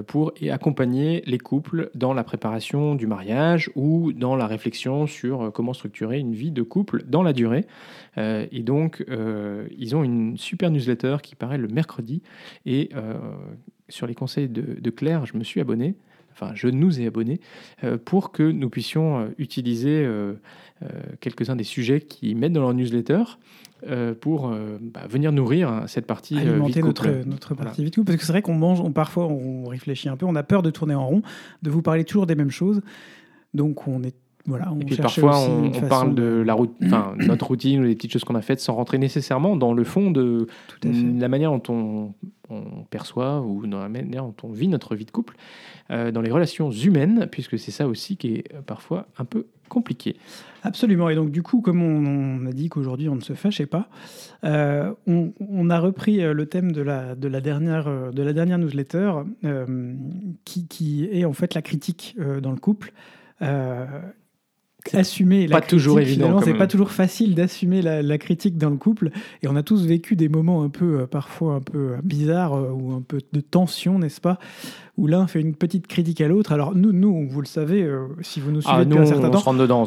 [0.07, 5.73] pour accompagner les couples dans la préparation du mariage ou dans la réflexion sur comment
[5.73, 7.65] structurer une vie de couple dans la durée.
[8.15, 9.05] Et donc,
[9.77, 12.21] ils ont une super newsletter qui paraît le mercredi.
[12.65, 12.91] Et
[13.89, 15.97] sur les conseils de, de Claire, je me suis abonné.
[16.33, 17.39] Enfin, je nous ai abonnés
[17.83, 20.33] euh, pour que nous puissions euh, utiliser euh,
[21.19, 23.23] quelques-uns des sujets qu'ils mettent dans leur newsletter
[24.21, 27.71] pour bah, venir nourrir cette partie Alimenter notre, notre Voilà.
[27.71, 30.35] partie vite Parce que c'est vrai qu'on mange, on, parfois on réfléchit un peu, on
[30.35, 31.21] a peur de tourner en rond,
[31.63, 32.81] de vous parler toujours des mêmes choses.
[33.53, 34.15] Donc on est.
[34.45, 37.95] Voilà, on Et puis parfois, on, parle de la route, enfin, notre routine ou des
[37.95, 40.47] petites choses qu'on a faites sans rentrer nécessairement dans le fond de
[40.83, 42.13] la manière dont on,
[42.49, 45.35] on perçoit ou dans la manière dont on vit notre vie de couple,
[45.91, 49.47] euh, dans les relations humaines, puisque c'est ça aussi qui est euh, parfois un peu
[49.69, 50.17] compliqué.
[50.63, 51.09] Absolument.
[51.09, 53.87] Et donc, du coup, comme on, on a dit qu'aujourd'hui on ne se fâchait pas,
[54.43, 58.57] euh, on, on a repris le thème de la, de la, dernière, de la dernière
[58.57, 59.13] newsletter,
[59.45, 59.95] euh,
[60.43, 62.91] qui, qui est en fait la critique dans le couple.
[63.41, 63.85] Euh,
[64.93, 68.69] assumer la pas toujours critique, évident, c'est pas toujours facile d'assumer la, la critique dans
[68.69, 69.11] le couple.
[69.41, 72.53] Et on a tous vécu des moments un peu euh, parfois un peu euh, bizarres
[72.53, 74.39] euh, ou un peu de tension n'est-ce pas?
[74.97, 76.51] Où l'un fait une petite critique à l'autre.
[76.51, 79.05] Alors nous nous vous le savez euh, si vous nous suivez Ah, depuis nous, un
[79.07, 79.85] certain on temps se rentre dedans.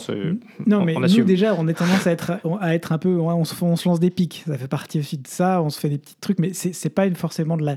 [0.67, 3.17] non on- mais on nous déjà on est tendance à être à être un peu
[3.21, 5.79] on se, on se lance des pics ça fait partie aussi de ça on se
[5.79, 7.77] fait des petits trucs mais c'est c'est pas une- forcément de la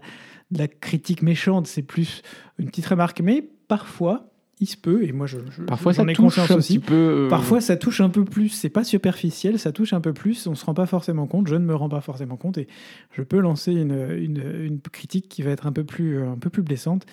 [0.52, 2.24] de la critique méchante c'est plus
[2.58, 3.22] une petite remarque.
[3.22, 4.29] Mais parfois
[4.62, 6.86] il se peut et moi je, je- Parfois, ça ai touche conscience un aussi petit
[6.86, 6.94] peu.
[6.96, 8.50] euh, Parfois, ça touche un peu plus.
[8.50, 10.48] C'est pas superficiel, ça touche un peu plus.
[10.48, 11.48] On se rend pas forcément compte.
[11.48, 12.68] Je ne me rends pas forcément compte et
[13.14, 16.50] je peux lancer une, une, une critique qui va être un peu plus, un peu
[16.50, 17.06] plus blessante.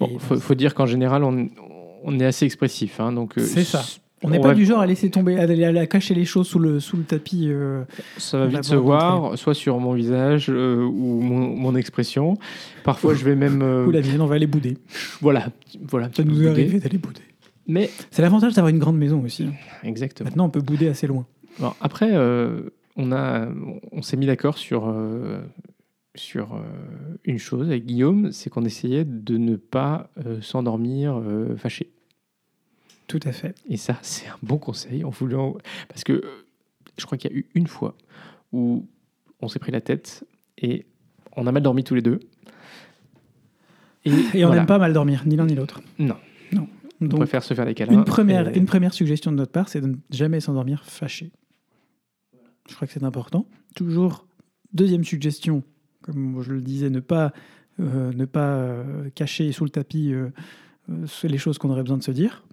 [0.00, 1.48] Bon, Et faut, faut dire qu'en général, on,
[2.04, 3.00] on est assez expressif.
[3.00, 3.82] hein, donc, euh, C'est ça.
[4.26, 6.46] On n'est pas va- du genre à laisser tomber, à, aller- à cacher les choses
[6.48, 7.46] sous le, sous le tapis.
[7.48, 7.84] euh.
[8.18, 12.36] Ça va vite se voir soit sur mon visage euh, ou mon, mon expression.
[12.82, 13.62] Parfois, je vais même.
[13.62, 14.78] euh, Ou la mienne, on va aller bouder.
[15.20, 15.48] Voilà,
[15.88, 16.10] voilà.
[16.16, 17.20] Ça nous est arrivé d'aller bouder.
[17.66, 19.46] Mais C'est l'avantage d'avoir une grande maison aussi.
[19.82, 20.28] exactement.
[20.28, 21.26] Maintenant, on peut bouder assez loin.
[21.80, 23.48] Après, euh, on a,
[23.92, 24.92] on s'est mis d'accord sur
[26.16, 26.60] sur
[27.24, 30.10] une chose avec Guillaume, c'est qu'on essayait de ne pas
[30.42, 31.20] s'endormir
[31.56, 31.90] fâché.
[33.06, 33.54] Tout à fait.
[33.68, 35.04] Et ça, c'est un bon conseil.
[35.04, 35.56] En voulant...
[35.88, 36.46] Parce que euh,
[36.98, 37.96] je crois qu'il y a eu une fois
[38.52, 38.86] où
[39.40, 40.24] on s'est pris la tête
[40.58, 40.86] et
[41.36, 42.20] on a mal dormi tous les deux.
[44.04, 44.56] Et on voilà.
[44.56, 45.80] n'aime pas mal dormir, ni l'un ni l'autre.
[45.98, 46.16] Non.
[46.52, 46.68] Non.
[47.00, 47.92] On Donc, préfère se faire des câlins.
[47.92, 51.32] Une première, et- une première suggestion de notre part, c'est de ne jamais s'endormir fâché.
[52.68, 53.46] Je crois que c'est important.
[53.74, 54.26] Toujours,
[54.72, 55.62] deuxième suggestion,
[56.02, 57.32] comme je le disais, ne pas,
[57.80, 60.28] euh, ne pas euh, cacher sous le tapis euh,
[61.24, 62.44] les choses qu'on aurait besoin de se dire.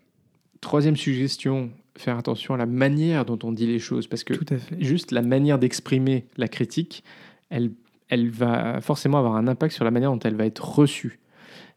[0.62, 4.08] Troisième suggestion, faire attention à la manière dont on dit les choses.
[4.08, 4.76] Parce que Tout à fait.
[4.80, 7.04] juste la manière d'exprimer la critique,
[7.50, 7.72] elle,
[8.10, 11.20] elle va forcément avoir un impact sur la manière dont elle va être reçue.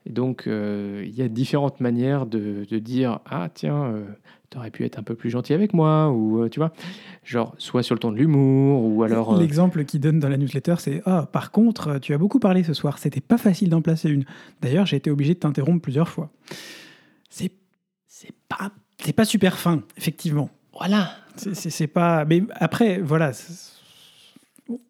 [0.06, 3.94] Et donc, euh, il y a différentes manières de, de dire Ah, tiens,
[4.50, 6.72] tu aurais pu être un peu plus gentil avec moi, ou euh, tu vois,
[7.24, 9.34] genre, soit sur le ton de l'humour, ou alors.
[9.34, 12.62] euh, L'exemple qu'il donne dans la newsletter, c'est Ah, par contre, tu as beaucoup parlé
[12.64, 14.26] ce soir, c'était pas facile d'en placer une.
[14.60, 16.30] D'ailleurs, j'ai été obligé de t'interrompre plusieurs fois.
[17.30, 17.50] C'est
[18.16, 18.70] c'est pas,
[19.02, 20.48] c'est pas super fin, effectivement.
[20.72, 21.16] Voilà.
[21.36, 22.24] C'est- pas.
[22.24, 23.32] Mais après, voilà.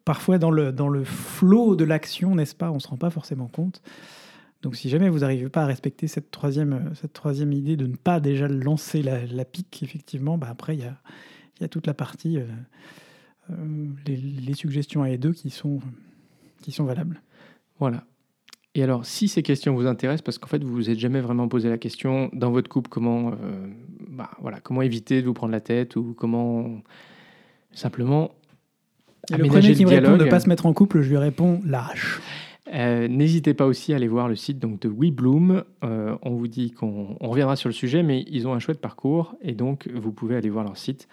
[0.05, 3.47] Parfois, dans le, dans le flot de l'action, n'est-ce pas, on se rend pas forcément
[3.47, 3.81] compte.
[4.61, 7.95] Donc, si jamais vous n'arrivez pas à respecter cette troisième, cette troisième idée de ne
[7.95, 10.95] pas déjà lancer la, la pique, effectivement, bah après, il y a,
[11.57, 12.45] il y a toute la partie, euh,
[13.49, 15.79] euh, les, les suggestions A et 2 qui sont,
[16.61, 17.21] qui sont valables.
[17.79, 18.03] Voilà.
[18.75, 21.47] Et alors, si ces questions vous intéressent, parce qu'en fait, vous vous êtes jamais vraiment
[21.47, 23.67] posé la question dans votre couple, comment, euh,
[24.09, 26.81] bah, voilà, comment éviter de vous prendre la tête ou comment
[27.71, 28.31] simplement
[29.29, 30.25] Et le aménager premier qui me répond de dialogue.
[30.25, 32.19] ne pas se mettre en couple, je lui réponds lâche.
[32.73, 35.63] Euh, N'hésitez pas aussi à aller voir le site donc, de WeBloom.
[35.85, 38.81] Euh, on vous dit qu'on on reviendra sur le sujet, mais ils ont un chouette
[38.81, 41.07] parcours et donc vous pouvez aller voir leur site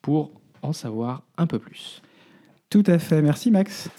[0.00, 0.30] pour
[0.62, 2.02] en savoir un peu plus.
[2.68, 3.20] Tout à fait.
[3.20, 3.90] Merci, Max.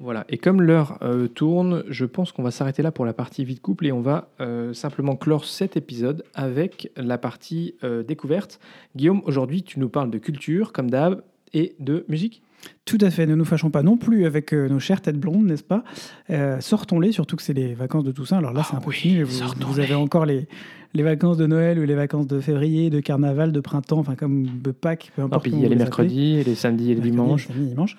[0.00, 3.44] Voilà, et comme l'heure euh, tourne, je pense qu'on va s'arrêter là pour la partie
[3.44, 8.02] vie de couple et on va euh, simplement clore cet épisode avec la partie euh,
[8.02, 8.58] découverte.
[8.96, 12.42] Guillaume, aujourd'hui tu nous parles de culture comme d'hab et de musique.
[12.86, 15.62] Tout à fait, ne nous fâchons pas non plus avec nos chères têtes blondes, n'est-ce
[15.62, 15.84] pas?
[16.30, 18.38] Euh, Sortons-les, surtout que c'est les vacances de Toussaint.
[18.38, 19.22] Alors là, Ah c'est un peu oui, fini.
[19.22, 20.48] Vous, vous avez encore les,
[20.94, 24.46] les vacances de Noël ou les vacances de février, de carnaval, de printemps, enfin comme
[24.62, 25.42] de Pâques, peu Et importe.
[25.42, 27.46] puis il y a les mercredis, et les samedis et les Mercredi, dimanches.
[27.48, 27.96] samedi, dimanche.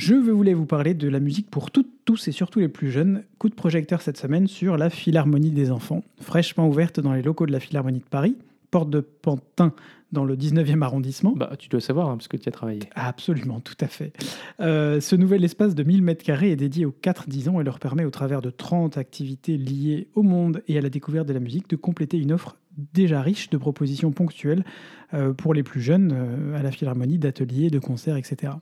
[0.00, 3.22] Je voulais vous parler de la musique pour toutes, tous et surtout les plus jeunes.
[3.36, 7.44] Coup de projecteur cette semaine sur la Philharmonie des enfants, fraîchement ouverte dans les locaux
[7.44, 8.34] de la Philharmonie de Paris,
[8.70, 9.74] porte de Pantin
[10.10, 11.34] dans le 19e arrondissement.
[11.36, 12.80] Bah, tu dois savoir hein, parce que tu as travaillé.
[12.94, 14.14] Absolument, tout à fait.
[14.60, 17.78] Euh, ce nouvel espace de 1000 mètres carrés est dédié aux 4-10 ans et leur
[17.78, 21.40] permet, au travers de 30 activités liées au monde et à la découverte de la
[21.40, 22.56] musique, de compléter une offre
[22.94, 24.64] déjà riche de propositions ponctuelles
[25.12, 28.54] euh, pour les plus jeunes euh, à la Philharmonie, d'ateliers, de concerts, etc.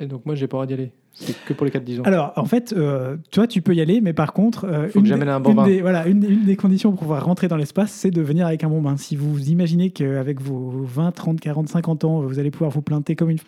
[0.00, 0.92] Et donc moi j'ai pas le droit d'y aller.
[1.12, 2.02] C'est que pour les 4-10 ans.
[2.04, 4.98] Alors, en fait, euh, toi, tu peux y aller, mais par contre, euh, Faut que
[5.00, 5.64] une, j'amène des- un bon une bain.
[5.66, 8.62] des, voilà, une, une des conditions pour pouvoir rentrer dans l'espace, c'est de venir avec
[8.62, 8.96] un bon bain.
[8.96, 13.16] Si vous imaginez qu'avec vos 20, 30, 40, 50 ans, vous allez pouvoir vous planter
[13.16, 13.38] comme une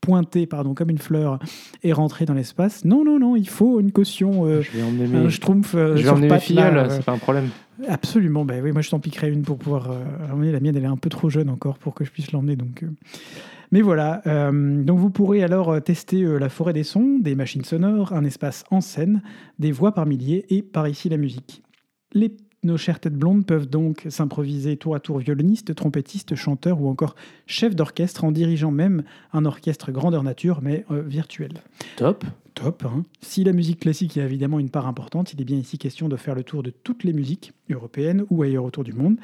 [0.00, 1.38] pointer pardon comme une fleur
[1.82, 5.04] et rentrer dans l'espace non non non il faut une caution euh, je vais emmener
[5.04, 7.48] un mes, schtroumpf euh, je vais sur emmener mes filles, euh, c'est pas un problème.
[7.88, 10.52] Absolument, bah oui, moi je t'en piquerai une pour pouvoir euh, l'emmener.
[10.52, 12.56] La mienne, elle est un peu trop jeune encore pour que je puisse l'emmener.
[12.56, 12.84] Donc.
[13.72, 14.20] Mais voilà,
[14.52, 18.80] donc vous pourrez alors tester la forêt des sons, des machines sonores, un espace en
[18.80, 19.22] scène,
[19.60, 21.62] des voix par milliers et par ici la musique.
[22.12, 26.88] Les, nos chères têtes blondes peuvent donc s'improviser tour à tour violoniste, trompettiste, chanteur ou
[26.88, 27.14] encore
[27.46, 31.52] chef d'orchestre en dirigeant même un orchestre grandeur nature mais euh, virtuel.
[31.96, 32.24] Top.
[32.54, 32.84] Top.
[32.84, 33.04] hein.
[33.20, 36.16] Si la musique classique est évidemment une part importante, il est bien ici question de
[36.16, 39.16] faire le tour de toutes les musiques européennes ou ailleurs autour du monde.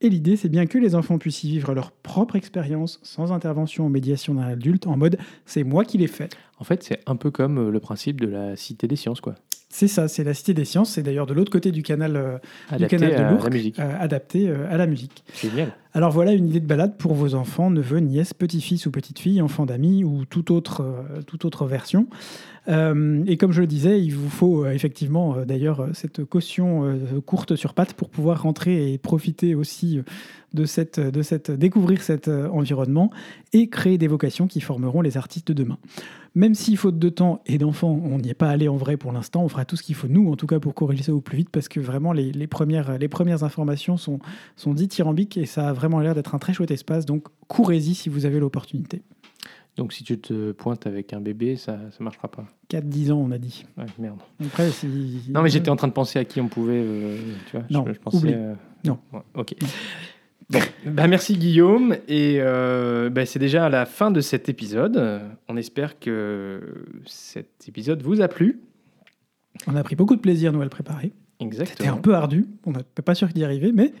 [0.00, 3.86] Et l'idée, c'est bien que les enfants puissent y vivre leur propre expérience sans intervention
[3.86, 6.32] ou médiation d'un adulte en mode c'est moi qui l'ai fait.
[6.58, 9.34] En fait, c'est un peu comme euh, le principe de la cité des sciences, quoi.
[9.78, 10.90] C'est ça, c'est la Cité des Sciences.
[10.90, 12.38] C'est d'ailleurs de l'autre côté du canal, euh,
[12.76, 13.78] du canal de Lourdes, la musique.
[13.78, 15.22] euh, adapté euh, à la musique.
[15.40, 15.70] Génial.
[15.98, 19.66] Alors voilà une idée de balade pour vos enfants, neveux, nièces, petits-fils ou petites-filles, enfants
[19.66, 22.06] d'amis ou toute autre, euh, toute autre version.
[22.68, 27.56] Euh, et comme je le disais, il vous faut euh, effectivement d'ailleurs cette caution courte
[27.56, 30.00] sur pattes pour pouvoir rentrer et profiter aussi
[30.54, 33.10] de cette, de cette, découvrir cet environnement
[33.52, 35.78] et créer des vocations qui formeront les artistes de demain.
[36.34, 39.10] Même si, faute de temps et d'enfants, on n'y est pas allé en vrai pour
[39.12, 41.20] l'instant, on fera tout ce qu'il faut, nous, en tout cas, pour corriger ça au
[41.20, 44.20] plus vite, parce que vraiment, les, les premières, les premières informations sont,
[44.54, 47.06] sont dithyrambiques et ça a vraiment l'air d'être un très chouette espace.
[47.06, 49.02] Donc, courez-y si vous avez l'opportunité.
[49.76, 52.44] Donc si tu te pointes avec un bébé, ça ne marchera pas.
[52.68, 53.64] 4-10 ans, on a dit.
[53.76, 54.18] Ouais, merde.
[54.44, 56.82] Après, si- Non, mais j'étais en train de penser à qui on pouvait.
[56.84, 57.16] euh,
[57.48, 58.16] tu vois, Non, je, je pensais.
[58.18, 58.32] oublie.
[58.34, 58.98] euh, Non.
[59.12, 59.54] ouais, ok.
[60.50, 61.94] Bon, bah merci Guillaume.
[62.08, 65.20] Et euh, bah, c'est déjà la fin de cet épisode.
[65.48, 66.60] On espère que
[67.06, 68.60] cet épisode vous a plu.
[69.68, 71.12] On a pris beaucoup de plaisir, nous, à le préparer.
[71.40, 71.92] C'était Exactement.
[71.92, 72.46] un peu ardu.
[72.66, 73.92] On n'est pas sûr d'y arriver, mais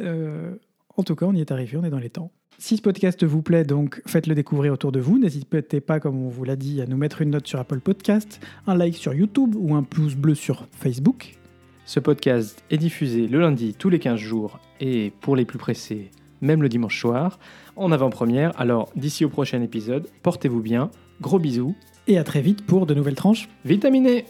[0.00, 0.56] euh,
[0.96, 2.30] en tout cas, on y est arrivé, on est dans les temps.
[2.58, 5.18] Si ce podcast vous plaît, donc faites-le découvrir autour de vous.
[5.18, 8.40] N'hésitez pas, comme on vous l'a dit, à nous mettre une note sur Apple Podcast,
[8.66, 11.36] un like sur YouTube ou un pouce bleu sur Facebook.
[11.84, 16.10] Ce podcast est diffusé le lundi tous les 15 jours et pour les plus pressés,
[16.40, 17.38] même le dimanche soir,
[17.76, 18.58] en avant-première.
[18.58, 21.74] Alors d'ici au prochain épisode, portez-vous bien, gros bisous,
[22.06, 23.48] Et à très vite pour de nouvelles tranches.
[23.64, 24.24] vitaminé